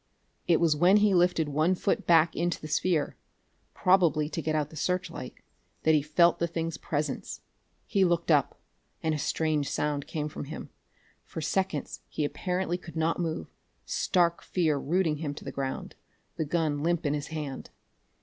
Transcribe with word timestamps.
It 0.47 0.59
was 0.59 0.75
when 0.75 0.97
he 0.97 1.13
lifted 1.13 1.47
one 1.47 1.75
foot 1.75 2.07
back 2.07 2.35
into 2.35 2.59
the 2.59 2.67
sphere 2.67 3.17
probably 3.75 4.29
to 4.29 4.41
get 4.41 4.55
out 4.55 4.71
the 4.71 4.75
searchlight 4.75 5.35
that 5.83 5.93
he 5.93 6.01
felt 6.01 6.39
the 6.39 6.47
thing's 6.47 6.77
presence. 6.79 7.41
He 7.85 8.03
looked 8.03 8.31
up 8.31 8.59
and 9.03 9.13
a 9.13 9.19
strange 9.19 9.69
sound 9.69 10.07
came 10.07 10.27
from 10.27 10.45
him. 10.45 10.71
For 11.23 11.39
seconds 11.39 12.01
he 12.09 12.25
apparently 12.25 12.79
could 12.79 12.95
not 12.95 13.19
move, 13.19 13.53
stark 13.85 14.41
fear 14.41 14.79
rooting 14.79 15.17
him 15.17 15.35
to 15.35 15.45
the 15.45 15.51
ground, 15.51 15.93
the 16.35 16.45
gun 16.45 16.81
limp 16.81 17.05
in 17.05 17.13
his 17.13 17.27
hand. 17.27 17.69